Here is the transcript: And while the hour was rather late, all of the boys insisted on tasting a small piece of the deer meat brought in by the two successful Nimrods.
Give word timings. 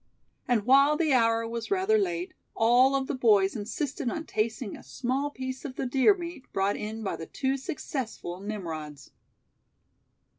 And 0.47 0.65
while 0.65 0.97
the 0.97 1.13
hour 1.13 1.47
was 1.47 1.69
rather 1.69 1.99
late, 1.99 2.33
all 2.55 2.95
of 2.95 3.05
the 3.05 3.13
boys 3.13 3.55
insisted 3.55 4.09
on 4.09 4.25
tasting 4.25 4.75
a 4.75 4.81
small 4.81 5.29
piece 5.29 5.63
of 5.63 5.75
the 5.75 5.85
deer 5.85 6.15
meat 6.15 6.51
brought 6.51 6.75
in 6.75 7.03
by 7.03 7.15
the 7.17 7.27
two 7.27 7.55
successful 7.55 8.39
Nimrods. 8.39 9.11